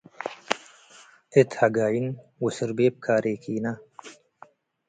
እት 1.39 1.51
ሀጋይን 1.59 2.07
ወሰርቤብ 2.43 2.93
ካሬኪነ 3.03 3.65